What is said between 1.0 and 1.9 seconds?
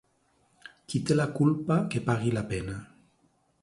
té la culpa,